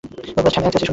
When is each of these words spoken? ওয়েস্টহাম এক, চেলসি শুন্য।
ওয়েস্টহাম 0.35 0.65
এক, 0.67 0.71
চেলসি 0.73 0.79
শুন্য। 0.83 0.89